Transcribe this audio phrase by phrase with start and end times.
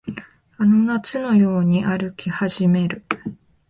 [0.57, 3.05] あの夏のように歩き始める